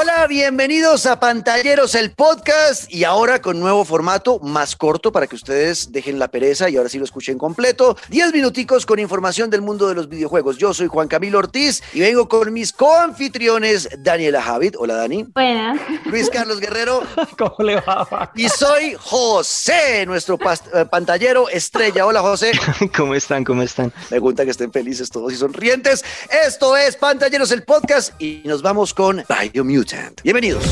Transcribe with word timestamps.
Hola, 0.00 0.26
bienvenidos 0.28 1.04
a 1.04 1.20
Pantalleros, 1.20 1.94
el 1.94 2.12
podcast, 2.12 2.90
y 2.90 3.04
ahora 3.04 3.42
con 3.42 3.60
nuevo 3.60 3.84
formato 3.84 4.38
más 4.38 4.74
corto 4.74 5.12
para 5.12 5.26
que 5.26 5.36
ustedes 5.36 5.92
dejen 5.92 6.18
la 6.18 6.28
pereza 6.28 6.70
y 6.70 6.78
ahora 6.78 6.88
sí 6.88 6.96
lo 6.96 7.04
escuchen 7.04 7.36
completo. 7.36 7.98
Diez 8.08 8.32
minuticos 8.32 8.86
con 8.86 8.98
información 8.98 9.50
del 9.50 9.60
mundo 9.60 9.88
de 9.88 9.94
los 9.94 10.08
videojuegos. 10.08 10.56
Yo 10.56 10.72
soy 10.72 10.86
Juan 10.86 11.06
Camilo 11.06 11.38
Ortiz 11.38 11.82
y 11.92 12.00
vengo 12.00 12.30
con 12.30 12.50
mis 12.50 12.72
coanfitriones 12.72 13.90
Daniela 13.98 14.40
Javid. 14.40 14.76
Hola, 14.78 14.94
Dani. 14.94 15.26
Buenas. 15.34 15.78
Luis 16.06 16.30
Carlos 16.30 16.60
Guerrero. 16.60 17.02
¿Cómo 17.38 17.56
le 17.58 17.76
va? 17.76 18.32
Y 18.34 18.48
soy 18.48 18.96
José, 18.98 20.06
nuestro 20.06 20.38
eh, 20.72 20.86
pantallero 20.90 21.50
estrella. 21.50 22.06
Hola, 22.06 22.22
José. 22.22 22.52
¿Cómo 22.96 23.14
están? 23.14 23.44
¿Cómo 23.44 23.60
están? 23.60 23.92
Me 24.08 24.18
gusta 24.18 24.46
que 24.46 24.52
estén 24.52 24.72
felices 24.72 25.10
todos 25.10 25.30
y 25.30 25.36
sonrientes. 25.36 26.02
Esto 26.46 26.74
es 26.74 26.96
Pantalleros, 26.96 27.50
el 27.50 27.64
podcast, 27.64 28.14
y 28.18 28.40
nos 28.46 28.62
vamos 28.62 28.94
con 28.94 29.22
Bienvenidos. 30.22 30.64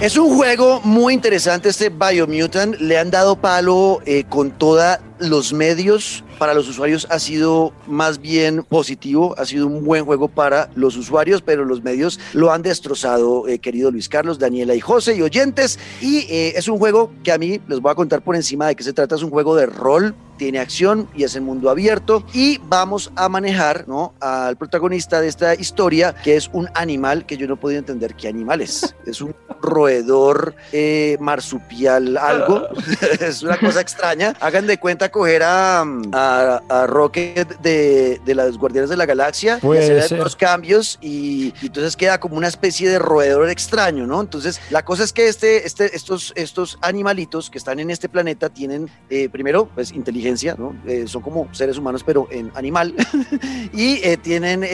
Es 0.00 0.16
un 0.16 0.36
juego 0.36 0.80
muy 0.82 1.14
interesante 1.14 1.70
este 1.70 1.88
Biomutant. 1.88 2.76
Le 2.76 2.98
han 2.98 3.10
dado 3.10 3.34
palo 3.36 4.00
eh, 4.06 4.24
con 4.28 4.52
todos 4.52 4.98
los 5.20 5.52
medios 5.52 6.24
para 6.38 6.54
los 6.54 6.68
usuarios 6.68 7.06
ha 7.10 7.18
sido 7.18 7.72
más 7.86 8.20
bien 8.20 8.62
positivo, 8.62 9.34
ha 9.38 9.44
sido 9.44 9.66
un 9.66 9.84
buen 9.84 10.04
juego 10.04 10.28
para 10.28 10.70
los 10.74 10.96
usuarios, 10.96 11.42
pero 11.42 11.64
los 11.64 11.82
medios 11.82 12.20
lo 12.32 12.52
han 12.52 12.62
destrozado, 12.62 13.48
eh, 13.48 13.58
querido 13.58 13.90
Luis 13.90 14.08
Carlos, 14.08 14.38
Daniela 14.38 14.74
y 14.74 14.80
José 14.80 15.16
y 15.16 15.22
oyentes. 15.22 15.78
Y 16.00 16.18
eh, 16.30 16.54
es 16.56 16.68
un 16.68 16.78
juego 16.78 17.10
que 17.22 17.32
a 17.32 17.38
mí 17.38 17.60
les 17.68 17.80
voy 17.80 17.90
a 17.90 17.94
contar 17.94 18.22
por 18.22 18.36
encima 18.36 18.68
de 18.68 18.76
qué 18.76 18.84
se 18.84 18.92
trata. 18.92 19.16
Es 19.16 19.22
un 19.22 19.30
juego 19.30 19.56
de 19.56 19.66
rol 19.66 20.14
tiene 20.38 20.60
acción 20.60 21.08
y 21.14 21.24
es 21.24 21.36
en 21.36 21.44
mundo 21.44 21.68
abierto 21.68 22.24
y 22.32 22.58
vamos 22.68 23.12
a 23.16 23.28
manejar 23.28 23.86
¿no? 23.86 24.14
al 24.20 24.56
protagonista 24.56 25.20
de 25.20 25.28
esta 25.28 25.54
historia 25.54 26.14
que 26.14 26.36
es 26.36 26.48
un 26.52 26.70
animal 26.74 27.26
que 27.26 27.36
yo 27.36 27.46
no 27.46 27.56
podía 27.56 27.78
entender 27.78 28.14
qué 28.14 28.28
animal 28.28 28.62
es. 28.62 28.94
Es 29.08 29.22
un 29.22 29.34
roedor 29.62 30.54
eh, 30.70 31.16
marsupial 31.18 32.18
algo. 32.18 32.68
es 33.20 33.42
una 33.42 33.58
cosa 33.58 33.80
extraña. 33.80 34.34
Hagan 34.38 34.66
de 34.66 34.78
cuenta 34.78 35.07
coger 35.10 35.42
a 35.42 35.84
a, 36.12 36.86
Rocket 36.86 37.58
de, 37.60 38.20
de 38.24 38.34
las 38.34 38.56
Guardianes 38.56 38.90
de 38.90 38.96
la 38.96 39.06
Galaxia 39.06 39.60
y 39.62 39.76
hacer 39.76 40.18
los 40.18 40.36
cambios 40.36 40.98
y, 41.00 41.52
entonces 41.62 41.96
queda 41.96 42.18
como 42.20 42.36
una 42.36 42.48
especie 42.48 42.88
de 42.88 42.98
roedor 42.98 43.48
extraño, 43.50 44.06
¿no? 44.06 44.20
Entonces 44.20 44.60
la 44.70 44.84
cosa 44.84 45.04
es 45.04 45.12
que 45.12 45.28
este, 45.28 45.66
este, 45.66 45.94
estos, 45.94 46.32
estos 46.36 46.78
animalitos 46.82 47.50
que 47.50 47.58
están 47.58 47.78
en 47.78 47.90
este 47.90 48.08
planeta 48.08 48.48
tienen 48.48 48.90
eh, 49.10 49.28
primero 49.28 49.68
pues 49.74 49.92
inteligencia, 49.92 50.54
¿no? 50.58 50.76
Eh, 50.86 51.06
son 51.06 51.22
como 51.22 51.52
seres 51.54 51.78
humanos 51.78 52.02
pero 52.04 52.28
en 52.30 52.50
animal 52.54 52.94
y 53.72 54.00
eh, 54.02 54.16
tienen 54.16 54.64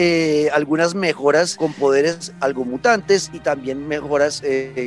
algunas 0.53 0.95
mejoras 0.95 1.57
con 1.57 1.73
poderes 1.73 2.33
algo 2.41 2.65
mutantes 2.65 3.31
y 3.33 3.41
también 3.41 3.87
mejoras 3.87 4.43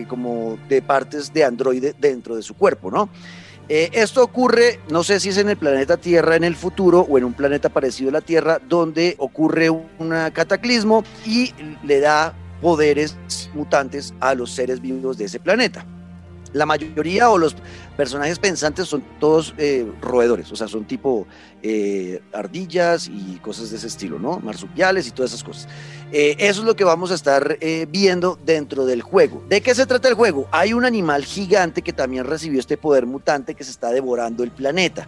como 0.08 0.58
de 0.70 0.82
partes 0.82 1.34
de 1.34 1.44
androide 1.44 1.96
dentro 1.98 2.36
de 2.36 2.42
su 2.42 2.56
cuerpo, 2.56 2.92
¿no? 2.92 3.10
Eh, 3.70 3.90
esto 3.94 4.24
ocurre, 4.24 4.80
no 4.90 5.04
sé 5.04 5.20
si 5.20 5.30
es 5.30 5.38
en 5.38 5.50
el 5.50 5.58
planeta 5.58 5.98
Tierra 5.98 6.36
en 6.36 6.44
el 6.44 6.56
futuro 6.56 7.02
o 7.02 7.18
en 7.18 7.26
un 7.26 7.34
planeta 7.34 7.70
parecido 7.70 8.10
a 8.10 8.14
la 8.14 8.22
Tierra, 8.22 8.60
donde 8.68 9.16
ocurre 9.18 9.70
un 9.70 9.90
cataclismo 10.34 11.04
y 11.26 11.54
le 11.84 12.00
da 12.00 12.34
poderes 12.62 13.18
mutantes 13.54 14.14
a 14.20 14.34
los 14.36 14.52
seres 14.52 14.82
vivos 14.82 15.18
de 15.18 15.26
ese 15.26 15.40
planeta 15.40 15.86
la 16.58 16.66
mayoría 16.66 17.30
o 17.30 17.38
los 17.38 17.56
personajes 17.96 18.40
pensantes 18.40 18.88
son 18.88 19.04
todos 19.20 19.54
eh, 19.58 19.90
roedores, 20.02 20.52
o 20.52 20.56
sea, 20.56 20.68
son 20.68 20.86
tipo 20.86 21.28
eh, 21.64 22.22
ardillas 22.34 23.08
y 23.08 23.40
cosas 23.42 23.70
de 23.72 23.78
ese 23.78 23.88
estilo, 23.88 24.20
¿no? 24.20 24.40
Marsupiales 24.40 25.08
y 25.08 25.12
todas 25.12 25.32
esas 25.32 25.44
cosas. 25.44 25.68
Eh, 26.12 26.36
eso 26.40 26.62
es 26.62 26.68
lo 26.68 26.76
que 26.76 26.84
vamos 26.84 27.12
a 27.12 27.16
estar 27.16 27.58
viendo 27.90 28.40
dentro 28.46 28.86
del 28.86 29.02
juego. 29.02 29.44
¿De 29.50 29.62
qué 29.62 29.76
se 29.76 29.86
trata 29.86 30.08
el 30.08 30.14
juego? 30.14 30.48
Hay 30.52 30.74
un 30.74 30.86
animal 30.86 31.26
gigante 31.26 31.82
que 31.82 31.94
también 31.94 32.26
recibió 32.26 32.60
este 32.60 32.78
poder 32.78 33.06
mutante 33.06 33.56
que 33.56 33.64
se 33.64 33.72
está 33.72 33.92
devorando 33.92 34.44
el 34.44 34.52
planeta. 34.52 35.08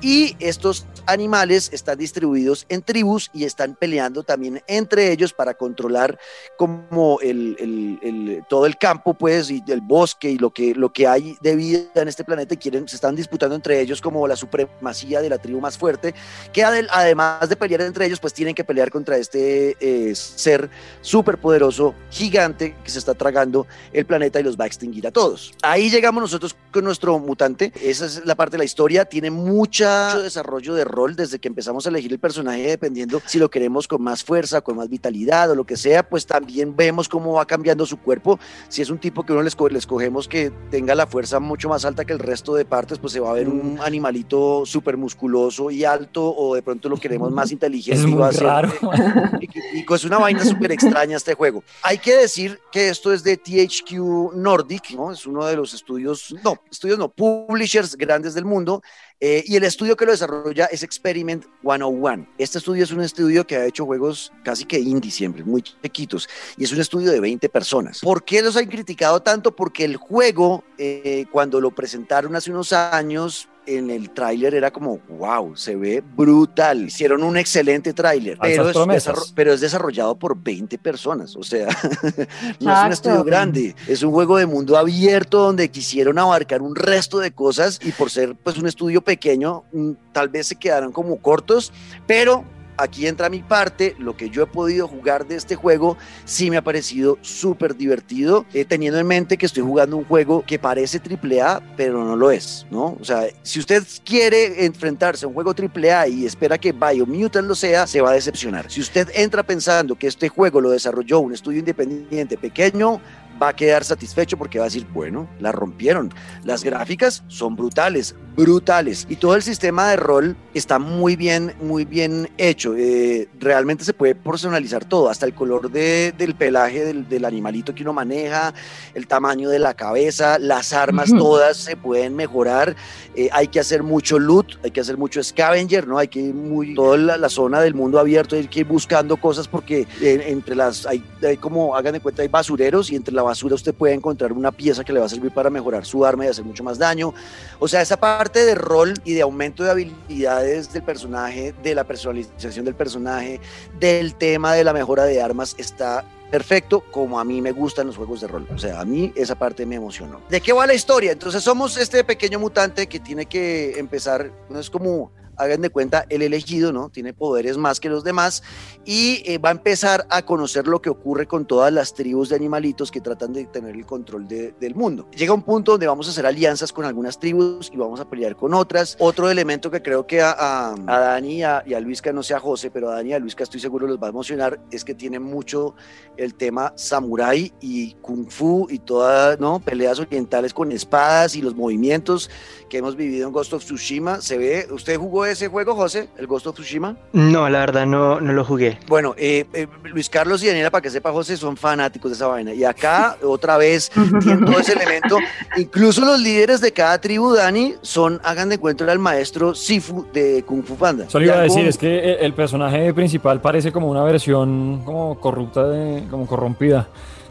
Y 0.00 0.36
estos 0.38 0.86
animales 1.06 1.70
están 1.72 1.98
distribuidos 1.98 2.66
en 2.68 2.82
tribus 2.82 3.30
y 3.32 3.44
están 3.44 3.74
peleando 3.74 4.22
también 4.22 4.62
entre 4.66 5.10
ellos 5.10 5.32
para 5.32 5.54
controlar 5.54 6.18
como 6.56 7.18
el, 7.20 8.44
todo 8.48 8.66
el 8.66 8.76
campo, 8.76 9.14
pues, 9.14 9.50
y 9.50 9.62
el 9.68 9.80
bosque 9.80 10.30
y 10.30 10.38
lo 10.38 10.50
que, 10.50 10.74
lo 10.74 10.92
que 10.92 11.06
hay 11.06 11.36
de 11.40 11.56
vida 11.56 11.80
en 11.94 12.08
este 12.08 12.24
planeta. 12.24 12.54
Y 12.54 12.58
quieren, 12.58 12.86
se 12.86 12.96
están 12.96 13.16
disputando 13.16 13.56
entre 13.56 13.80
ellos 13.80 14.00
como 14.00 14.28
la 14.28 14.36
supremacía 14.36 15.20
de 15.20 15.30
la 15.30 15.38
tribu 15.38 15.60
más 15.60 15.76
fuerte, 15.76 16.14
que 16.52 16.62
además 16.62 17.48
de 17.48 17.56
pelear 17.56 17.80
entre 17.80 18.06
ellos, 18.06 18.20
pues 18.20 18.34
tienen 18.34 18.54
que 18.54 18.64
pelear 18.64 18.90
contra 18.90 19.16
este 19.16 19.76
eh, 19.80 20.14
ser 20.14 20.70
súper 21.00 21.38
poderoso, 21.38 21.94
gigante, 22.10 22.76
que 22.84 22.90
se 22.90 22.98
está 22.98 23.14
tragando 23.14 23.66
el 23.92 24.06
planeta 24.06 24.38
y 24.38 24.42
los 24.42 24.56
va 24.56 24.64
a 24.64 24.66
extinguir 24.66 25.06
a 25.06 25.10
todos. 25.10 25.52
Ahí 25.62 25.90
llegamos 25.90 26.20
nosotros 26.20 26.54
con 26.70 26.84
nuestro 26.84 27.18
mutante. 27.18 27.72
Esa 27.82 28.06
es 28.06 28.24
la 28.24 28.34
parte 28.34 28.52
de 28.52 28.58
la 28.58 28.64
historia. 28.64 29.04
Tiene 29.04 29.30
mucha 29.30 29.87
desarrollo 30.22 30.74
de 30.74 30.84
rol 30.84 31.16
desde 31.16 31.38
que 31.38 31.48
empezamos 31.48 31.86
a 31.86 31.90
elegir 31.90 32.12
el 32.12 32.18
personaje, 32.18 32.62
dependiendo 32.62 33.20
si 33.26 33.38
lo 33.38 33.50
queremos 33.50 33.88
con 33.88 34.02
más 34.02 34.24
fuerza, 34.24 34.60
con 34.60 34.76
más 34.76 34.88
vitalidad 34.88 35.50
o 35.50 35.54
lo 35.54 35.64
que 35.64 35.76
sea, 35.76 36.08
pues 36.08 36.26
también 36.26 36.76
vemos 36.76 37.08
cómo 37.08 37.34
va 37.34 37.46
cambiando 37.46 37.86
su 37.86 37.98
cuerpo. 37.98 38.38
Si 38.68 38.82
es 38.82 38.90
un 38.90 38.98
tipo 38.98 39.24
que 39.24 39.32
uno 39.32 39.42
le, 39.42 39.78
escogemos 39.78 40.28
que 40.28 40.52
tenga 40.70 40.94
la 40.94 41.06
fuerza 41.06 41.40
mucho 41.40 41.68
más 41.68 41.84
alta 41.84 42.04
que 42.04 42.12
el 42.12 42.18
resto 42.18 42.54
de 42.54 42.64
partes, 42.64 42.98
pues 42.98 43.12
se 43.12 43.20
va 43.20 43.30
a 43.30 43.34
ver 43.34 43.48
un 43.48 43.74
mm. 43.74 43.80
animalito 43.80 44.64
súper 44.64 44.96
musculoso 44.96 45.70
y 45.70 45.84
alto, 45.84 46.34
o 46.34 46.54
de 46.54 46.62
pronto 46.62 46.88
lo 46.88 46.96
queremos 46.96 47.30
más 47.30 47.52
inteligente. 47.52 48.00
Es 48.00 48.06
muy 48.06 48.30
raro. 48.30 48.72
Y, 49.72 49.84
es 49.92 50.04
una 50.04 50.18
vaina 50.18 50.44
súper 50.44 50.72
extraña 50.72 51.16
este 51.16 51.34
juego. 51.34 51.64
Hay 51.82 51.98
que 51.98 52.16
decir 52.16 52.60
que 52.70 52.88
esto 52.88 53.12
es 53.12 53.22
de 53.24 53.36
THQ 53.36 54.34
Nordic, 54.34 54.90
¿no? 54.90 55.12
Es 55.12 55.26
uno 55.26 55.44
de 55.44 55.56
los 55.56 55.74
estudios, 55.74 56.34
no, 56.44 56.60
estudios 56.70 56.98
no, 56.98 57.08
publishers 57.08 57.96
grandes 57.96 58.34
del 58.34 58.44
mundo 58.44 58.82
eh, 59.20 59.42
y 59.46 59.56
el 59.56 59.64
estudio 59.64 59.96
que 59.96 60.04
lo 60.04 60.12
desarrolla 60.12 60.66
es 60.66 60.82
Experiment 60.84 61.44
101. 61.62 62.28
Este 62.38 62.58
estudio 62.58 62.84
es 62.84 62.92
un 62.92 63.00
estudio 63.00 63.46
que 63.46 63.56
ha 63.56 63.66
hecho 63.66 63.84
juegos 63.84 64.32
casi 64.44 64.64
que 64.64 64.78
indie 64.78 65.10
siempre, 65.10 65.42
muy 65.42 65.62
chiquitos, 65.62 66.28
y 66.56 66.64
es 66.64 66.72
un 66.72 66.80
estudio 66.80 67.10
de 67.10 67.18
20 67.18 67.48
personas. 67.48 68.00
¿Por 68.00 68.24
qué 68.24 68.42
los 68.42 68.56
han 68.56 68.66
criticado 68.66 69.20
tanto? 69.20 69.56
Porque 69.56 69.84
el 69.84 69.96
juego, 69.96 70.62
eh, 70.78 71.26
cuando 71.32 71.60
lo 71.60 71.72
presentaron 71.72 72.36
hace 72.36 72.52
unos 72.52 72.72
años, 72.72 73.48
en 73.68 73.90
el 73.90 74.10
tráiler 74.10 74.54
era 74.54 74.70
como, 74.70 74.98
wow, 75.08 75.54
se 75.56 75.76
ve 75.76 76.02
brutal. 76.16 76.86
Hicieron 76.86 77.22
un 77.22 77.36
excelente 77.36 77.92
tráiler, 77.92 78.38
pero, 78.40 78.70
es 78.92 79.32
pero 79.34 79.52
es 79.52 79.60
desarrollado 79.60 80.18
por 80.18 80.40
20 80.40 80.78
personas, 80.78 81.36
o 81.36 81.42
sea, 81.42 81.68
no 82.60 82.72
es 82.72 82.84
un 82.86 82.92
estudio 82.92 83.24
grande, 83.24 83.74
es 83.86 84.02
un 84.02 84.12
juego 84.12 84.38
de 84.38 84.46
mundo 84.46 84.76
abierto 84.76 85.38
donde 85.38 85.68
quisieron 85.70 86.18
abarcar 86.18 86.62
un 86.62 86.74
resto 86.74 87.18
de 87.18 87.30
cosas 87.32 87.78
y 87.82 87.92
por 87.92 88.10
ser 88.10 88.34
pues 88.36 88.56
un 88.56 88.66
estudio 88.66 89.02
pequeño, 89.02 89.64
mm, 89.72 89.92
tal 90.12 90.28
vez 90.28 90.46
se 90.46 90.56
quedaron 90.56 90.92
como 90.92 91.18
cortos, 91.18 91.72
pero 92.06 92.44
aquí 92.78 93.06
entra 93.06 93.28
mi 93.28 93.42
parte, 93.42 93.94
lo 93.98 94.16
que 94.16 94.30
yo 94.30 94.42
he 94.42 94.46
podido 94.46 94.88
jugar 94.88 95.26
de 95.26 95.36
este 95.36 95.56
juego 95.56 95.98
sí 96.24 96.50
me 96.50 96.56
ha 96.56 96.62
parecido 96.62 97.18
súper 97.20 97.76
divertido, 97.76 98.46
eh, 98.54 98.64
teniendo 98.64 98.98
en 98.98 99.06
mente 99.06 99.36
que 99.36 99.46
estoy 99.46 99.62
jugando 99.62 99.96
un 99.96 100.04
juego 100.04 100.44
que 100.46 100.58
parece 100.58 101.00
AAA, 101.00 101.60
pero 101.76 102.04
no 102.04 102.16
lo 102.16 102.30
es, 102.30 102.66
¿no? 102.70 102.96
O 103.00 103.04
sea, 103.04 103.26
si 103.42 103.58
usted 103.58 103.84
quiere 104.04 104.64
enfrentarse 104.64 105.24
a 105.24 105.28
un 105.28 105.34
juego 105.34 105.54
AAA 105.54 106.08
y 106.08 106.26
espera 106.26 106.56
que 106.56 106.72
Biomutant 106.72 107.46
lo 107.46 107.54
sea, 107.54 107.86
se 107.86 108.00
va 108.00 108.10
a 108.10 108.14
decepcionar. 108.14 108.70
Si 108.70 108.80
usted 108.80 109.08
entra 109.14 109.42
pensando 109.42 109.96
que 109.96 110.06
este 110.06 110.28
juego 110.28 110.60
lo 110.60 110.70
desarrolló 110.70 111.20
un 111.20 111.34
estudio 111.34 111.58
independiente 111.58 112.38
pequeño, 112.38 113.00
va 113.40 113.48
a 113.48 113.56
quedar 113.56 113.84
satisfecho 113.84 114.36
porque 114.36 114.58
va 114.58 114.64
a 114.64 114.68
decir, 114.68 114.86
bueno, 114.92 115.28
la 115.38 115.52
rompieron. 115.52 116.12
Las 116.44 116.64
gráficas 116.64 117.22
son 117.28 117.56
brutales, 117.56 118.14
brutales. 118.36 119.06
Y 119.08 119.16
todo 119.16 119.36
el 119.36 119.42
sistema 119.42 119.88
de 119.88 119.96
rol 119.96 120.36
está 120.54 120.78
muy 120.78 121.16
bien, 121.16 121.54
muy 121.60 121.84
bien 121.84 122.28
hecho. 122.38 122.67
Eh, 122.76 123.28
realmente 123.38 123.84
se 123.84 123.92
puede 123.92 124.14
personalizar 124.14 124.84
todo, 124.84 125.08
hasta 125.08 125.26
el 125.26 125.34
color 125.34 125.70
de, 125.70 126.12
del 126.16 126.34
pelaje 126.34 126.84
del, 126.84 127.08
del, 127.08 127.24
animalito 127.24 127.74
que 127.74 127.82
uno 127.82 127.92
maneja, 127.92 128.54
el 128.94 129.06
tamaño 129.06 129.48
de 129.48 129.58
la 129.58 129.74
cabeza, 129.74 130.38
las 130.38 130.72
armas, 130.72 131.10
todas 131.10 131.56
se 131.56 131.76
pueden 131.76 132.16
mejorar. 132.16 132.76
Eh, 133.14 133.28
hay 133.32 133.48
que 133.48 133.60
hacer 133.60 133.82
mucho 133.82 134.18
loot, 134.18 134.58
hay 134.62 134.70
que 134.70 134.80
hacer 134.80 134.96
mucho 134.96 135.22
scavenger, 135.22 135.86
¿no? 135.86 135.98
Hay 135.98 136.08
que 136.08 136.20
ir 136.20 136.34
muy, 136.34 136.74
toda 136.74 136.96
la, 137.16 137.28
zona 137.28 137.60
del 137.60 137.74
mundo 137.74 137.98
abierto, 137.98 138.36
hay 138.36 138.46
que 138.46 138.60
ir 138.60 138.66
buscando 138.66 139.16
cosas 139.16 139.48
porque 139.48 139.86
eh, 140.00 140.24
entre 140.26 140.54
las, 140.54 140.86
hay, 140.86 141.04
hay 141.22 141.36
como, 141.36 141.76
hagan 141.76 141.94
de 141.94 142.00
cuenta, 142.00 142.22
hay 142.22 142.28
basureros 142.28 142.90
y 142.90 142.96
entre 142.96 143.14
la 143.14 143.22
basura 143.22 143.54
usted 143.54 143.74
puede 143.74 143.94
encontrar 143.94 144.32
una 144.32 144.52
pieza 144.52 144.84
que 144.84 144.92
le 144.92 145.00
va 145.00 145.06
a 145.06 145.08
servir 145.08 145.32
para 145.32 145.50
mejorar 145.50 145.84
su 145.84 146.04
arma 146.04 146.24
y 146.24 146.28
hacer 146.28 146.44
mucho 146.44 146.64
más 146.64 146.78
daño. 146.78 147.12
O 147.58 147.68
sea, 147.68 147.82
esa 147.82 147.98
parte 147.98 148.44
de 148.44 148.54
rol 148.54 148.94
y 149.04 149.14
de 149.14 149.22
aumento 149.22 149.62
de 149.64 149.70
habilidades 149.70 150.72
del 150.72 150.82
personaje, 150.82 151.54
de 151.62 151.74
la 151.74 151.84
personalización 151.84 152.57
del 152.64 152.74
personaje, 152.74 153.40
del 153.78 154.14
tema 154.14 154.54
de 154.54 154.64
la 154.64 154.72
mejora 154.72 155.04
de 155.04 155.20
armas 155.22 155.54
está 155.58 156.04
perfecto 156.30 156.80
como 156.90 157.18
a 157.18 157.24
mí 157.24 157.40
me 157.40 157.52
gustan 157.52 157.86
los 157.86 157.96
juegos 157.96 158.20
de 158.20 158.28
rol. 158.28 158.46
O 158.54 158.58
sea, 158.58 158.80
a 158.80 158.84
mí 158.84 159.12
esa 159.16 159.34
parte 159.34 159.64
me 159.66 159.76
emocionó. 159.76 160.20
¿De 160.28 160.40
qué 160.40 160.52
va 160.52 160.66
la 160.66 160.74
historia? 160.74 161.12
Entonces 161.12 161.42
somos 161.42 161.76
este 161.76 162.04
pequeño 162.04 162.38
mutante 162.38 162.86
que 162.86 163.00
tiene 163.00 163.26
que 163.26 163.78
empezar, 163.78 164.30
no 164.48 164.58
es 164.58 164.70
como 164.70 165.10
hagan 165.38 165.62
de 165.62 165.70
cuenta, 165.70 166.04
el 166.08 166.22
elegido, 166.22 166.72
¿no? 166.72 166.88
Tiene 166.90 167.12
poderes 167.12 167.56
más 167.56 167.80
que 167.80 167.88
los 167.88 168.04
demás 168.04 168.42
y 168.84 169.22
eh, 169.24 169.38
va 169.38 169.50
a 169.50 169.52
empezar 169.52 170.06
a 170.10 170.22
conocer 170.22 170.66
lo 170.66 170.80
que 170.82 170.90
ocurre 170.90 171.26
con 171.26 171.46
todas 171.46 171.72
las 171.72 171.94
tribus 171.94 172.28
de 172.28 172.36
animalitos 172.36 172.90
que 172.90 173.00
tratan 173.00 173.32
de 173.32 173.46
tener 173.46 173.74
el 173.74 173.86
control 173.86 174.26
del 174.28 174.74
mundo. 174.74 175.08
Llega 175.16 175.32
un 175.32 175.42
punto 175.42 175.72
donde 175.72 175.86
vamos 175.86 176.08
a 176.08 176.10
hacer 176.10 176.26
alianzas 176.26 176.72
con 176.72 176.84
algunas 176.84 177.18
tribus 177.18 177.70
y 177.72 177.76
vamos 177.76 178.00
a 178.00 178.08
pelear 178.08 178.36
con 178.36 178.54
otras. 178.54 178.96
Otro 178.98 179.30
elemento 179.30 179.70
que 179.70 179.82
creo 179.82 180.06
que 180.06 180.20
a, 180.20 180.34
a, 180.72 180.98
Dani 181.00 181.36
y 181.36 181.42
a, 181.42 181.62
y 181.66 181.74
a 181.74 181.80
Luisca, 181.80 182.12
no 182.12 182.22
sé 182.22 182.34
a 182.34 182.40
José, 182.40 182.70
pero 182.70 182.90
a 182.90 182.96
Dani 182.96 183.10
y 183.10 183.12
a 183.12 183.18
Luisca 183.18 183.44
estoy 183.44 183.60
seguro 183.60 183.86
los 183.86 183.98
va 183.98 184.08
a 184.08 184.10
emocionar, 184.10 184.60
es 184.70 184.84
que 184.84 184.94
tiene 184.94 185.18
mucho 185.18 185.74
el 186.16 186.34
tema 186.34 186.72
samurai 186.76 187.52
y 187.60 187.94
kung 187.94 188.28
fu 188.30 188.66
y 188.70 188.78
todas, 188.78 189.38
¿no? 189.38 189.60
Peleas 189.60 189.98
orientales 189.98 190.52
con 190.54 190.72
espadas 190.72 191.36
y 191.36 191.42
los 191.42 191.54
movimientos 191.54 192.30
que 192.68 192.78
hemos 192.78 192.96
vivido 192.96 193.26
en 193.26 193.32
Ghost 193.32 193.52
of 193.52 193.64
Tsushima. 193.64 194.20
¿Se 194.20 194.38
ve? 194.38 194.66
¿Usted 194.70 194.96
jugó 194.98 195.26
ese 195.32 195.48
juego, 195.48 195.74
José? 195.74 196.08
¿El 196.16 196.26
Ghost 196.26 196.46
of 196.46 196.54
Tsushima? 196.54 196.96
No, 197.12 197.48
la 197.48 197.60
verdad 197.60 197.86
no, 197.86 198.20
no 198.20 198.32
lo 198.32 198.44
jugué. 198.44 198.78
Bueno, 198.86 199.14
eh, 199.16 199.46
eh, 199.52 199.66
Luis 199.84 200.08
Carlos 200.08 200.42
y 200.42 200.46
Daniela, 200.46 200.70
para 200.70 200.82
que 200.82 200.90
sepa, 200.90 201.12
José, 201.12 201.36
son 201.36 201.56
fanáticos 201.56 202.10
de 202.10 202.14
esa 202.16 202.26
vaina. 202.26 202.52
Y 202.52 202.64
acá, 202.64 203.16
otra 203.22 203.56
vez, 203.56 203.90
tiene 204.20 204.44
todo 204.46 204.60
ese 204.60 204.72
elemento. 204.72 205.18
Incluso 205.56 206.04
los 206.04 206.20
líderes 206.20 206.60
de 206.60 206.72
cada 206.72 207.00
tribu, 207.00 207.34
Dani, 207.34 207.74
son, 207.82 208.20
hagan 208.24 208.48
de 208.48 208.56
encuentro 208.56 208.90
al 208.90 208.98
maestro 208.98 209.54
Sifu 209.54 210.06
de 210.12 210.44
Kung 210.46 210.64
Fu 210.64 210.76
Panda. 210.76 211.08
Solo 211.08 211.26
iba 211.26 211.36
a 211.36 211.42
decir, 211.42 211.66
es 211.66 211.78
que 211.78 212.14
el 212.14 212.32
personaje 212.34 212.92
principal 212.94 213.40
parece 213.40 213.72
como 213.72 213.90
una 213.90 214.04
versión 214.04 214.82
como 214.84 215.18
corrupta, 215.20 215.66
de, 215.68 216.04
como 216.10 216.26
corrompida 216.26 216.88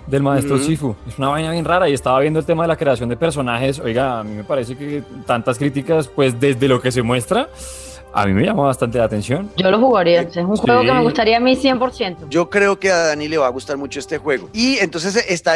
del 0.07 0.23
maestro 0.23 0.57
Sifu. 0.57 0.95
Es 1.07 1.17
una 1.17 1.29
vaina 1.29 1.51
bien 1.51 1.65
rara 1.65 1.89
y 1.89 1.93
estaba 1.93 2.19
viendo 2.19 2.39
el 2.39 2.45
tema 2.45 2.63
de 2.63 2.69
la 2.69 2.77
creación 2.77 3.09
de 3.09 3.17
personajes. 3.17 3.79
Oiga, 3.79 4.19
a 4.19 4.23
mí 4.23 4.35
me 4.35 4.43
parece 4.43 4.75
que 4.75 5.03
tantas 5.25 5.57
críticas, 5.57 6.07
pues 6.07 6.39
desde 6.39 6.67
lo 6.67 6.81
que 6.81 6.91
se 6.91 7.01
muestra, 7.01 7.49
a 8.17 8.25
mí 8.25 8.33
me 8.33 8.43
llama 8.43 8.63
bastante 8.63 8.97
la 8.97 9.03
atención. 9.03 9.51
Yo 9.57 9.69
lo 9.69 9.79
jugaría, 9.79 10.21
es 10.21 10.35
un 10.37 10.55
juego 10.55 10.81
que 10.81 10.91
me 10.91 11.03
gustaría 11.03 11.37
a 11.37 11.39
mí 11.39 11.55
100%. 11.55 12.29
Yo 12.29 12.49
creo 12.49 12.79
que 12.79 12.91
a 12.91 12.97
Dani 12.97 13.27
le 13.27 13.37
va 13.37 13.45
a 13.45 13.49
gustar 13.49 13.77
mucho 13.77 13.99
este 13.99 14.17
juego. 14.17 14.49
Y 14.53 14.77
entonces 14.79 15.23
está 15.29 15.53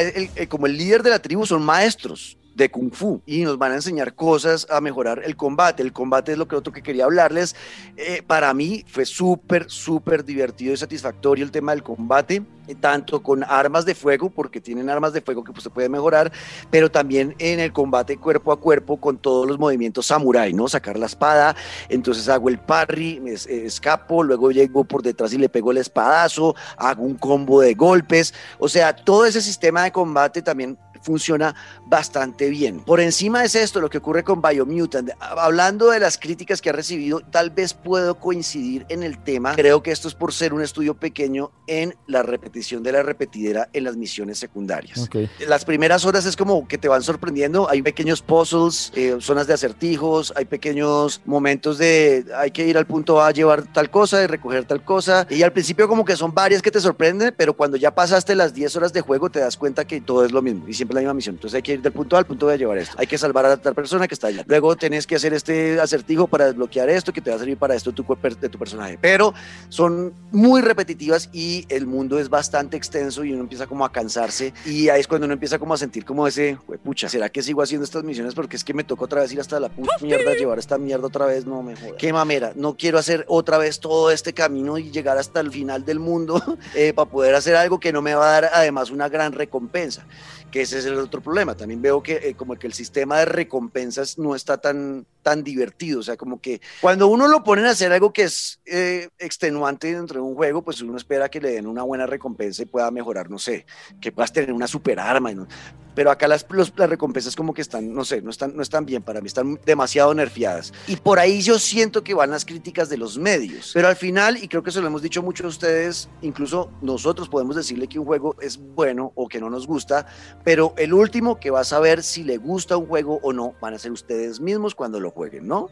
como 0.48 0.68
el 0.68 0.78
líder 0.78 1.02
de 1.02 1.10
la 1.10 1.18
tribu, 1.18 1.44
son 1.48 1.64
maestros 1.64 2.38
de 2.56 2.70
Kung 2.70 2.92
Fu 2.92 3.22
y 3.26 3.44
nos 3.44 3.58
van 3.58 3.72
a 3.72 3.76
enseñar 3.76 4.16
cosas 4.16 4.68
a 4.70 4.82
mejorar 4.82 5.22
el 5.24 5.36
combate. 5.36 5.84
El 5.84 5.94
combate 5.94 6.34
es 6.34 6.38
lo 6.38 6.48
que 6.48 6.56
otro 6.56 6.74
que 6.74 6.84
quería 6.84 7.06
hablarles. 7.06 7.56
Eh, 7.98 8.22
para 8.26 8.54
mí 8.54 8.84
fue 8.88 9.06
súper, 9.06 9.70
súper 9.70 10.26
divertido 10.26 10.74
y 10.74 10.78
satisfactorio 10.78 11.44
el 11.44 11.52
tema 11.52 11.72
del 11.72 11.84
combate, 11.84 12.44
eh, 12.68 12.76
tanto 12.76 13.24
con 13.24 13.44
armas 13.44 13.86
de 13.86 13.96
fuego, 13.96 14.30
porque 14.30 14.60
tienen 14.60 14.90
armas 14.90 15.14
de 15.14 15.22
fuego 15.22 15.44
que 15.44 15.52
pues, 15.52 15.64
se 15.64 15.70
puede 15.70 15.90
mejorar, 15.90 16.32
pero 16.70 16.92
también 16.92 17.36
en 17.40 17.60
el 17.60 17.72
combate 17.72 18.18
cuerpo 18.18 18.52
a 18.52 18.60
cuerpo 18.60 18.98
con 18.98 19.18
todos 19.18 19.48
los 19.48 19.58
movimientos 19.58 20.08
samurai, 20.08 20.54
¿no? 20.54 20.68
Sacar 20.68 20.98
la 20.98 21.06
espada, 21.06 21.56
entonces 21.90 22.28
hago 22.30 22.50
el 22.50 22.60
parry, 22.60 23.22
escapo, 23.48 24.24
luego 24.24 24.52
llego 24.52 24.84
por 24.84 25.02
detrás 25.02 25.34
y 25.34 25.38
le 25.38 25.50
pego 25.50 25.72
el 25.72 25.78
espadazo, 25.78 26.56
hago 26.78 27.04
un 27.04 27.16
combo 27.16 27.62
de 27.62 27.74
golpes, 27.74 28.34
o 28.60 28.68
sea, 28.68 28.96
todo 28.96 29.26
ese 29.26 29.42
sistema 29.42 29.84
de 29.84 29.92
combate 29.92 30.42
también 30.42 30.78
funciona 31.02 31.56
bastante 31.86 32.50
bien. 32.50 32.82
Por 32.82 33.00
encima 33.00 33.44
es 33.44 33.56
esto 33.56 33.82
lo 33.82 33.90
que 33.90 33.98
ocurre 33.98 34.24
con 34.24 34.42
Biomutant. 34.42 35.12
Hablando 35.20 35.90
de 35.90 36.00
las 36.00 36.18
críticas 36.18 36.62
que 36.62 36.70
ha 36.70 36.74
recibido, 36.74 37.20
tal 37.20 37.50
vez 37.50 37.74
puedo 37.74 38.16
coincidir 38.16 38.86
en 38.90 39.04
el 39.04 39.22
tema. 39.24 39.56
Creo 39.56 39.82
que 39.82 39.92
esto 39.92 40.08
es 40.08 40.16
por 40.16 40.34
ser 40.34 40.54
un 40.54 40.62
estudio 40.62 40.96
pequeño 40.96 41.52
en 41.68 41.96
la 42.08 42.24
repetición 42.24 42.84
de 42.84 42.92
la 42.92 43.04
repetidera 43.04 43.70
en 43.74 43.84
las 43.84 43.96
misiones 43.96 44.38
secundarias. 44.38 45.10
Las 45.48 45.66
primeras 45.66 46.06
horas 46.06 46.26
es 46.26 46.36
como 46.36 46.68
que 46.68 46.78
te 46.78 46.88
van 46.88 47.02
sorprendiendo. 47.02 47.70
Hay 47.70 47.82
pequeños 47.82 48.22
puzzles, 48.22 48.92
eh, 48.96 49.18
zonas 49.20 49.48
de 49.48 49.54
acertijos, 49.54 50.34
hay 50.36 50.46
pequeños 50.46 51.22
momentos 51.26 51.78
de 51.78 52.26
hay 52.36 52.52
que 52.52 52.68
ir 52.68 52.78
al 52.78 52.86
punto 52.86 53.22
A 53.22 53.28
a 53.28 53.32
llevar 53.32 53.64
tal 53.64 53.90
cosa 53.90 54.24
y 54.24 54.28
recoger 54.28 54.66
tal 54.66 54.84
cosa. 54.84 55.28
Y 55.30 55.44
al 55.44 55.54
principio 55.54 55.88
como 55.88 56.06
que 56.06 56.16
son 56.16 56.34
varias 56.34 56.62
que 56.62 56.72
te 56.72 56.80
sorprenden, 56.80 57.34
pero 57.38 57.54
cuando 57.54 57.78
ya 57.78 57.94
pasaste 57.94 58.36
las 58.36 58.54
10 58.54 58.76
horas 58.76 58.94
de 58.94 59.02
juego 59.02 59.30
te 59.30 59.40
das 59.40 59.58
cuenta 59.58 59.86
que 59.86 60.02
todo 60.02 60.26
es 60.26 60.32
lo 60.32 60.42
mismo 60.42 60.68
y 60.68 60.74
siempre 60.74 60.91
la 60.94 61.02
misma 61.02 61.14
misión. 61.14 61.36
Entonces 61.36 61.56
hay 61.56 61.62
que 61.62 61.74
ir 61.74 61.82
del 61.82 61.92
punto 61.92 62.16
A 62.16 62.20
al 62.20 62.26
punto 62.26 62.48
B 62.48 62.54
a 62.54 62.56
llevar 62.56 62.78
esto. 62.78 62.96
Hay 62.98 63.08
que 63.08 63.18
salvar 63.18 63.46
a 63.46 63.58
tal 63.58 63.74
persona 63.74 64.08
que 64.08 64.14
está 64.14 64.28
allá. 64.28 64.44
Luego 64.48 64.76
tenés 64.76 65.08
que 65.08 65.16
hacer 65.16 65.34
este 65.34 65.80
acertijo 65.80 66.28
para 66.28 66.46
desbloquear 66.46 66.90
esto 66.90 67.14
que 67.14 67.22
te 67.22 67.30
va 67.30 67.36
a 67.36 67.40
servir 67.40 67.58
para 67.58 67.76
esto 67.76 67.92
tu, 67.92 68.06
de 68.40 68.50
tu 68.50 68.58
personaje. 68.58 68.98
Pero 69.02 69.34
son 69.70 70.14
muy 70.32 70.62
repetitivas 70.62 71.30
y 71.34 71.66
el 71.70 71.88
mundo 71.88 72.20
es 72.20 72.30
bastante 72.30 72.78
extenso 72.78 73.24
y 73.24 73.34
uno 73.34 73.42
empieza 73.42 73.68
como 73.68 73.86
a 73.86 73.92
cansarse 73.92 74.54
y 74.66 74.90
ahí 74.90 75.02
es 75.02 75.08
cuando 75.08 75.26
uno 75.26 75.34
empieza 75.34 75.60
como 75.60 75.74
a 75.74 75.78
sentir 75.78 76.06
como 76.06 76.28
ese, 76.28 76.58
pucha, 76.84 77.10
¿será 77.10 77.30
que 77.30 77.42
sigo 77.42 77.62
haciendo 77.62 77.86
estas 77.86 78.04
misiones 78.04 78.34
porque 78.34 78.56
es 78.56 78.64
que 78.64 78.74
me 78.74 78.84
tocó 78.84 79.06
otra 79.06 79.22
vez 79.22 79.32
ir 79.34 79.40
hasta 79.40 79.60
la 79.60 79.70
puta 79.70 79.94
mierda, 80.02 80.34
llevar 80.34 80.60
esta 80.60 80.78
mierda 80.78 81.08
otra 81.08 81.26
vez? 81.26 81.46
No 81.46 81.62
me 81.64 81.76
jodas. 81.76 81.96
Qué 81.98 82.14
mamera, 82.14 82.54
no 82.56 82.76
quiero 82.76 82.98
hacer 82.98 83.26
otra 83.28 83.58
vez 83.58 83.80
todo 83.80 84.12
este 84.12 84.34
camino 84.34 84.78
y 84.78 84.92
llegar 84.92 85.18
hasta 85.18 85.40
el 85.40 85.52
final 85.52 85.86
del 85.86 86.00
mundo 86.00 86.42
eh, 86.76 86.94
para 86.94 87.10
poder 87.10 87.36
hacer 87.36 87.56
algo 87.56 87.80
que 87.80 87.92
no 87.92 88.02
me 88.02 88.16
va 88.16 88.28
a 88.30 88.42
dar 88.42 88.52
además 88.54 88.92
una 88.92 89.10
gran 89.10 89.34
recompensa 89.34 90.06
que 90.52 90.62
ese 90.62 90.78
es 90.82 90.92
el 90.92 91.00
otro 91.00 91.22
problema. 91.22 91.56
También 91.56 91.82
veo 91.82 92.02
que 92.02 92.14
eh, 92.18 92.36
como 92.36 92.56
que 92.56 92.68
el 92.68 92.74
sistema 92.74 93.20
de 93.20 93.26
recompensas 93.26 94.18
no 94.18 94.36
está 94.36 94.58
tan, 94.58 95.06
tan 95.24 95.44
divertido, 95.44 96.00
o 96.00 96.04
sea, 96.04 96.18
como 96.18 96.40
que 96.42 96.62
cuando 96.82 97.08
uno 97.08 97.28
lo 97.28 97.44
ponen 97.44 97.66
a 97.66 97.72
hacer 97.72 97.92
algo 97.92 98.14
que 98.14 98.24
es 98.24 98.60
eh, 98.66 99.10
extenuante 99.20 99.94
dentro 99.94 100.22
de 100.22 100.28
un 100.28 100.36
juego, 100.36 100.62
pues 100.62 100.82
uno 100.82 100.98
espera 100.98 101.30
que 101.30 101.42
le 101.42 101.52
den 101.52 101.68
una 101.68 101.84
buena 101.84 102.06
recompensa 102.06 102.64
y 102.64 102.66
pueda 102.66 102.92
mejorar, 102.92 103.30
no 103.30 103.40
sé, 103.40 103.66
que 104.00 104.12
puedas 104.12 104.34
tener 104.34 104.52
una 104.52 104.68
super 104.68 105.00
arma, 105.00 105.32
¿no? 105.34 105.48
Pero 105.96 106.12
acá 106.12 106.28
las, 106.28 106.46
las 106.50 106.90
recompensas 106.90 107.36
como 107.36 107.54
que 107.54 107.62
están, 107.62 107.94
no 107.94 108.06
sé, 108.06 108.22
no 108.22 108.30
están, 108.30 108.56
no 108.56 108.62
están 108.62 108.86
bien 108.86 109.02
para 109.02 109.22
mí, 109.22 109.28
están 109.28 109.60
demasiado 109.66 110.14
nerfeadas. 110.14 110.74
Y 110.88 110.96
por 110.96 111.20
ahí 111.20 111.42
yo 111.42 111.60
siento 111.60 112.04
que 112.04 112.14
van 112.14 112.32
las 112.32 112.46
críticas 112.46 112.90
de 112.90 112.98
los 112.98 113.18
medios, 113.18 113.72
pero 113.74 113.88
al 113.88 113.96
final, 113.96 114.38
y 114.42 114.48
creo 114.48 114.64
que 114.64 114.72
se 114.72 114.82
lo 114.82 114.88
hemos 114.88 115.02
dicho 115.02 115.22
mucho 115.22 115.46
a 115.46 115.48
ustedes, 115.48 116.10
incluso 116.22 116.72
nosotros 116.82 117.30
podemos 117.30 117.56
decirle 117.56 117.88
que 117.88 118.00
un 118.00 118.06
juego 118.06 118.36
es 118.42 118.58
bueno 118.58 119.12
o 119.16 119.28
que 119.28 119.40
no 119.40 119.50
nos 119.50 119.68
gusta, 119.68 120.06
pero 120.44 120.74
el 120.78 120.94
último 120.94 121.40
que 121.40 121.52
va 121.52 121.62
a 121.62 121.66
saber 121.66 122.04
si 122.04 122.24
le 122.24 122.38
gusta 122.38 122.78
un 122.78 122.88
juego 122.88 123.20
o 123.24 123.34
no 123.34 123.54
van 123.62 123.74
a 123.74 123.80
ser 123.80 123.92
ustedes 123.92 124.40
mismos 124.40 124.76
cuando 124.76 125.00
lo 125.00 125.12
jueguen, 125.12 125.48
¿no? 125.48 125.70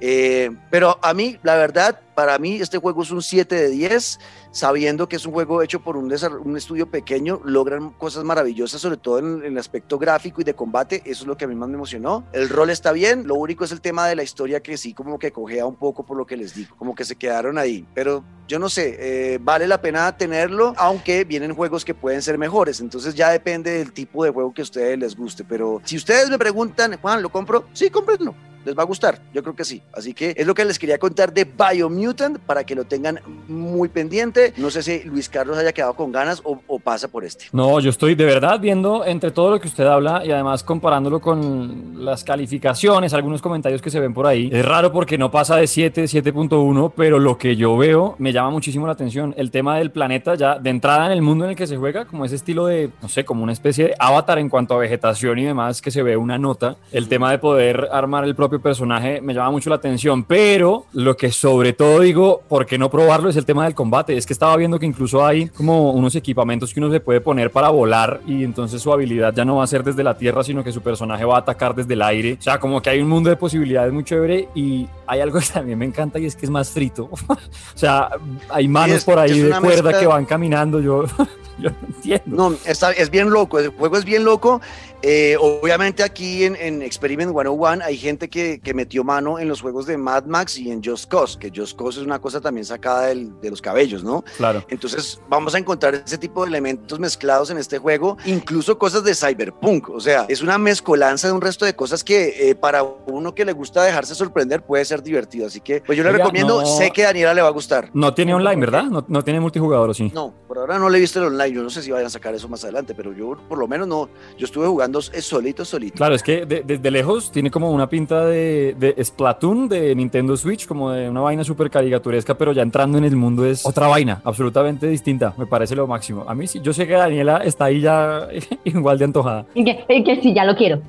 Eh, 0.00 0.50
pero 0.70 0.98
a 1.02 1.14
mí, 1.14 1.38
la 1.42 1.54
verdad, 1.56 2.00
para 2.14 2.38
mí 2.38 2.56
este 2.56 2.78
juego 2.78 3.02
es 3.02 3.10
un 3.10 3.22
7 3.22 3.54
de 3.54 3.68
10, 3.68 4.18
sabiendo 4.50 5.08
que 5.08 5.16
es 5.16 5.26
un 5.26 5.32
juego 5.32 5.62
hecho 5.62 5.80
por 5.80 5.96
un, 5.96 6.12
un 6.44 6.56
estudio 6.56 6.90
pequeño, 6.90 7.40
logran 7.44 7.90
cosas 7.90 8.24
maravillosas, 8.24 8.80
sobre 8.80 8.96
todo 8.96 9.18
en, 9.18 9.44
el 9.44 9.58
aspecto 9.58 9.98
gráfico 9.98 10.40
y 10.40 10.44
de 10.44 10.54
combate, 10.54 11.02
eso 11.04 11.24
es 11.24 11.26
lo 11.26 11.36
que 11.36 11.44
a 11.44 11.48
mí 11.48 11.54
más 11.54 11.68
me 11.68 11.74
emocionó. 11.74 12.24
El 12.32 12.48
rol 12.48 12.70
está 12.70 12.92
bien, 12.92 13.26
lo 13.26 13.34
único 13.34 13.64
es 13.64 13.72
el 13.72 13.80
tema 13.80 14.06
de 14.06 14.16
la 14.16 14.22
historia 14.22 14.60
que 14.60 14.76
sí 14.76 14.94
como 14.94 15.18
que 15.18 15.32
cogea 15.32 15.66
un 15.66 15.76
poco 15.76 16.04
por 16.04 16.16
lo 16.16 16.26
que 16.26 16.36
les 16.36 16.54
digo, 16.54 16.76
como 16.76 16.94
que 16.94 17.04
se 17.04 17.16
quedaron 17.16 17.58
ahí, 17.58 17.86
pero 17.94 18.24
yo 18.46 18.58
no 18.58 18.68
sé, 18.68 18.96
eh, 18.98 19.38
vale 19.40 19.66
la 19.66 19.80
pena 19.80 20.16
tenerlo, 20.16 20.74
aunque 20.76 21.24
vienen 21.24 21.54
juegos 21.54 21.84
que 21.84 21.94
pueden 21.94 22.22
ser 22.22 22.38
mejores, 22.38 22.80
entonces 22.80 23.14
ya 23.14 23.30
depende 23.30 23.70
del 23.78 23.92
tipo 23.92 24.24
de 24.24 24.30
juego 24.30 24.52
que 24.52 24.62
a 24.62 24.64
ustedes 24.64 24.98
les 24.98 25.16
guste, 25.16 25.44
pero 25.44 25.80
si 25.84 25.96
ustedes 25.96 26.30
me 26.30 26.38
preguntan, 26.38 26.96
Juan, 27.00 27.22
¿lo 27.22 27.30
compro? 27.30 27.66
Sí, 27.72 27.90
cómprenlo 27.90 28.34
les 28.64 28.76
va 28.76 28.82
a 28.82 28.86
gustar, 28.86 29.20
yo 29.32 29.42
creo 29.42 29.54
que 29.54 29.64
sí. 29.64 29.82
Así 29.92 30.14
que 30.14 30.34
es 30.36 30.46
lo 30.46 30.54
que 30.54 30.64
les 30.64 30.78
quería 30.78 30.98
contar 30.98 31.32
de 31.32 31.44
Biomutant 31.44 32.03
para 32.46 32.64
que 32.64 32.74
lo 32.74 32.84
tengan 32.84 33.20
muy 33.48 33.88
pendiente. 33.88 34.52
No 34.56 34.70
sé 34.70 34.82
si 34.82 35.04
Luis 35.04 35.28
Carlos 35.28 35.56
haya 35.56 35.72
quedado 35.72 35.94
con 35.94 36.12
ganas 36.12 36.42
o, 36.44 36.78
pasa 36.78 37.08
por 37.08 37.24
este. 37.24 37.46
No, 37.52 37.80
yo 37.80 37.90
estoy 37.90 38.14
de 38.14 38.24
verdad 38.24 38.60
viendo 38.60 39.04
entre 39.06 39.30
todo 39.30 39.50
lo 39.50 39.60
que 39.60 39.68
usted 39.68 39.86
habla 39.86 40.22
y 40.24 40.30
además 40.30 40.62
comparándolo 40.62 41.20
con 41.20 42.04
las 42.04 42.24
calificaciones, 42.24 43.14
algunos 43.14 43.40
comentarios 43.40 43.80
que 43.80 43.90
se 43.90 44.00
ven 44.00 44.12
por 44.12 44.26
ahí. 44.26 44.50
Es 44.52 44.64
raro 44.64 44.92
porque 44.92 45.16
no 45.16 45.30
pasa 45.30 45.56
de 45.56 45.66
7, 45.66 46.04
7.1, 46.04 46.92
pero 46.94 47.18
lo 47.18 47.38
que 47.38 47.56
yo 47.56 47.76
veo 47.76 48.16
me 48.18 48.32
llama 48.32 48.50
muchísimo 48.50 48.86
la 48.86 48.92
atención. 48.92 49.34
El 49.38 49.50
tema 49.50 49.78
del 49.78 49.90
planeta 49.90 50.34
ya 50.34 50.58
de 50.58 50.70
entrada 50.70 51.06
en 51.06 51.12
el 51.12 51.22
mundo 51.22 51.44
en 51.44 51.50
el 51.50 51.56
que 51.56 51.66
se 51.66 51.76
juega, 51.76 52.04
como 52.04 52.24
ese 52.24 52.36
estilo 52.36 52.66
de, 52.66 52.90
no 53.00 53.08
sé, 53.08 53.24
como 53.24 53.42
una 53.42 53.52
especie 53.52 53.86
de 53.86 53.94
avatar 53.98 54.38
en 54.38 54.48
cuanto 54.48 54.74
a 54.74 54.78
vegetación 54.78 55.38
y 55.38 55.44
demás, 55.44 55.80
que 55.80 55.90
se 55.90 56.02
ve 56.02 56.16
una 56.16 56.38
nota. 56.38 56.76
El 56.92 57.08
tema 57.08 57.30
de 57.30 57.38
poder 57.38 57.88
armar 57.92 58.24
el 58.24 58.34
propio 58.34 58.60
personaje 58.60 59.20
me 59.20 59.32
llama 59.32 59.50
mucho 59.50 59.70
la 59.70 59.76
atención, 59.76 60.24
pero 60.24 60.86
lo 60.92 61.16
que 61.16 61.30
sobre 61.30 61.72
todo 61.72 61.93
digo, 62.00 62.42
¿por 62.48 62.66
qué 62.66 62.78
no 62.78 62.90
probarlo? 62.90 63.28
Es 63.28 63.36
el 63.36 63.44
tema 63.44 63.64
del 63.64 63.74
combate. 63.74 64.16
Es 64.16 64.26
que 64.26 64.32
estaba 64.32 64.56
viendo 64.56 64.78
que 64.78 64.86
incluso 64.86 65.24
hay 65.24 65.48
como 65.48 65.92
unos 65.92 66.14
equipamientos 66.14 66.72
que 66.72 66.80
uno 66.80 66.90
se 66.90 67.00
puede 67.00 67.20
poner 67.20 67.50
para 67.50 67.68
volar 67.68 68.20
y 68.26 68.44
entonces 68.44 68.80
su 68.80 68.92
habilidad 68.92 69.34
ya 69.34 69.44
no 69.44 69.56
va 69.56 69.64
a 69.64 69.66
ser 69.66 69.82
desde 69.82 70.02
la 70.02 70.16
tierra, 70.16 70.42
sino 70.44 70.64
que 70.64 70.72
su 70.72 70.80
personaje 70.82 71.24
va 71.24 71.36
a 71.36 71.38
atacar 71.40 71.74
desde 71.74 71.94
el 71.94 72.02
aire. 72.02 72.36
O 72.38 72.42
sea, 72.42 72.58
como 72.58 72.80
que 72.80 72.90
hay 72.90 73.00
un 73.00 73.08
mundo 73.08 73.30
de 73.30 73.36
posibilidades 73.36 73.92
muy 73.92 74.04
chévere 74.04 74.48
y 74.54 74.88
hay 75.06 75.20
algo 75.20 75.38
que 75.38 75.46
también 75.46 75.78
me 75.78 75.84
encanta 75.84 76.18
y 76.18 76.26
es 76.26 76.36
que 76.36 76.46
es 76.46 76.50
más 76.50 76.70
frito. 76.70 77.10
o 77.28 77.38
sea, 77.74 78.10
hay 78.48 78.68
manos 78.68 79.04
por 79.04 79.18
ahí 79.18 79.40
de 79.40 79.50
cuerda 79.60 79.98
que 79.98 80.06
van 80.06 80.24
caminando. 80.24 80.80
Yo, 80.80 81.04
yo 81.58 81.70
no 81.70 81.76
entiendo. 81.86 82.22
No, 82.26 82.56
está, 82.64 82.92
es 82.92 83.10
bien 83.10 83.30
loco. 83.30 83.58
El 83.58 83.68
juego 83.68 83.96
es 83.96 84.04
bien 84.04 84.24
loco 84.24 84.60
Eh, 85.06 85.36
obviamente 85.38 86.02
aquí 86.02 86.44
en, 86.44 86.56
en, 86.56 86.80
Experiment 86.80 87.30
101 87.30 87.84
hay 87.84 87.98
gente 87.98 88.30
que, 88.30 88.58
que, 88.58 88.72
metió 88.72 89.04
mano 89.04 89.38
en 89.38 89.48
los 89.48 89.60
juegos 89.60 89.84
de 89.84 89.98
Mad 89.98 90.24
Max 90.24 90.56
y 90.56 90.70
en 90.70 90.82
Just 90.82 91.10
Cause, 91.10 91.38
que 91.38 91.52
Just 91.54 91.78
Cause 91.78 92.00
es 92.00 92.06
una 92.06 92.18
cosa 92.18 92.40
también 92.40 92.64
sacada 92.64 93.08
del, 93.08 93.38
de 93.42 93.50
los 93.50 93.60
cabellos, 93.60 94.02
¿no? 94.02 94.24
Claro. 94.38 94.64
Entonces 94.70 95.20
vamos 95.28 95.54
a 95.54 95.58
encontrar 95.58 95.94
ese 95.94 96.16
tipo 96.16 96.42
de 96.42 96.48
elementos 96.48 96.98
mezclados 96.98 97.50
en 97.50 97.58
este 97.58 97.76
juego, 97.76 98.16
incluso 98.24 98.78
cosas 98.78 99.04
de 99.04 99.14
cyberpunk, 99.14 99.90
o 99.90 100.00
sea, 100.00 100.24
es 100.26 100.40
una 100.40 100.56
mezcolanza 100.56 101.28
de 101.28 101.34
un 101.34 101.42
resto 101.42 101.66
de 101.66 101.76
cosas 101.76 102.02
que 102.02 102.48
eh, 102.48 102.54
para 102.54 102.82
uno 102.82 103.34
que 103.34 103.44
le 103.44 103.52
gusta 103.52 103.82
dejarse 103.82 104.14
sorprender 104.14 104.62
puede 104.62 104.86
ser 104.86 105.02
divertido, 105.02 105.48
así 105.48 105.60
que 105.60 105.82
pues 105.82 105.98
yo 105.98 106.02
le 106.02 106.08
Oiga, 106.12 106.20
recomiendo, 106.20 106.62
no, 106.62 106.66
sé 106.66 106.90
que 106.90 107.02
a 107.02 107.08
Daniela 107.08 107.34
le 107.34 107.42
va 107.42 107.48
a 107.48 107.52
gustar. 107.52 107.90
No 107.92 108.14
tiene 108.14 108.32
online, 108.32 108.58
¿verdad? 108.58 108.84
No, 108.84 109.04
no 109.06 109.22
tiene 109.22 109.38
multijugador, 109.38 109.90
¿o 109.90 109.92
sí? 109.92 110.10
No, 110.14 110.32
por 110.48 110.56
ahora 110.56 110.78
no 110.78 110.88
le 110.88 110.96
he 110.96 111.00
visto 111.02 111.18
el 111.18 111.26
online, 111.26 111.52
yo 111.52 111.62
no 111.62 111.68
sé 111.68 111.82
si 111.82 111.90
vayan 111.90 112.06
a 112.06 112.10
sacar 112.10 112.34
eso 112.34 112.48
más 112.48 112.64
adelante, 112.64 112.94
pero 112.94 113.12
yo 113.12 113.36
por 113.50 113.58
lo 113.58 113.68
menos 113.68 113.86
no, 113.86 114.08
yo 114.38 114.46
estuve 114.46 114.66
jugando 114.66 114.93
solito, 115.02 115.64
solito. 115.64 115.96
Claro, 115.96 116.14
es 116.14 116.22
que 116.22 116.46
desde 116.46 116.78
de, 116.78 116.90
lejos 116.90 117.30
tiene 117.30 117.50
como 117.50 117.70
una 117.70 117.88
pinta 117.88 118.24
de, 118.26 118.74
de, 118.78 119.04
Splatoon 119.04 119.68
de 119.68 119.94
Nintendo 119.94 120.36
Switch, 120.36 120.66
como 120.66 120.90
de 120.90 121.08
una 121.08 121.20
vaina 121.20 121.44
súper 121.44 121.70
caricaturesca, 121.70 122.34
pero 122.36 122.52
ya 122.52 122.62
entrando 122.62 122.98
en 122.98 123.04
el 123.04 123.16
mundo 123.16 123.44
es 123.44 123.64
otra 123.66 123.86
vaina, 123.86 124.20
absolutamente 124.24 124.86
distinta, 124.86 125.34
me 125.36 125.46
parece 125.46 125.74
lo 125.74 125.86
máximo. 125.86 126.24
A 126.26 126.34
mí 126.34 126.46
sí, 126.46 126.60
yo 126.62 126.72
sé 126.72 126.86
que 126.86 126.94
Daniela 126.94 127.38
está 127.38 127.66
ahí 127.66 127.80
ya 127.80 128.28
igual 128.64 128.98
de 128.98 129.04
antojada. 129.04 129.46
Y 129.54 129.64
que, 129.64 129.84
y 129.88 130.04
que 130.04 130.20
sí, 130.20 130.34
ya 130.34 130.44
lo 130.44 130.56
quiero. 130.56 130.80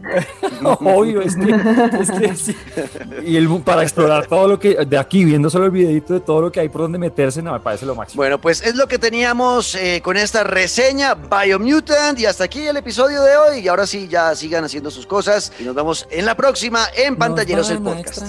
Obvio, 0.64 1.22
es 1.22 1.36
que, 1.36 1.56
es 2.00 2.12
que 2.12 2.36
sí. 2.36 2.56
Y 3.26 3.36
el, 3.38 3.48
para 3.64 3.84
explorar 3.84 4.28
todo 4.28 4.48
lo 4.48 4.60
que, 4.60 4.86
de 4.86 4.98
aquí, 4.98 5.26
viendo 5.26 5.50
solo 5.50 5.66
el 5.66 5.72
videito 5.72 6.14
de 6.14 6.20
todo 6.20 6.42
lo 6.42 6.52
que 6.52 6.60
hay 6.60 6.70
por 6.70 6.82
donde 6.82 6.98
meterse, 6.98 7.42
no, 7.42 7.54
me 7.54 7.60
parece 7.60 7.86
lo 7.86 7.96
máximo. 7.96 8.22
Bueno, 8.22 8.40
pues 8.40 8.62
es 8.62 8.76
lo 8.76 8.88
que 8.88 9.00
teníamos 9.00 9.76
eh, 9.76 10.02
con 10.04 10.18
esta 10.18 10.44
reseña 10.44 11.16
Biomutant 11.16 12.20
y 12.20 12.26
hasta 12.26 12.46
aquí 12.46 12.68
el 12.68 12.78
episodio 12.78 13.22
de 13.22 13.38
hoy. 13.38 13.60
Y 13.60 13.68
ahora 13.68 13.86
sí, 13.96 14.08
ya 14.08 14.36
sigan 14.36 14.64
haciendo 14.64 14.92
sus 14.92 15.06
cosas 15.06 15.52
y 15.60 15.64
nos 15.64 15.76
vemos 15.76 16.08
en 16.10 16.26
la 16.26 16.36
próxima 16.36 16.86
en 16.96 17.16
Pantalleros 17.16 17.70
el 17.70 17.82
Podcast. 17.82 18.24